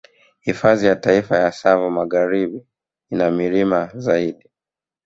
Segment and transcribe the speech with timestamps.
[0.39, 2.65] Hifadhi ya Taifa ya Tsavo Magharibi
[3.11, 4.49] ina milima zaidi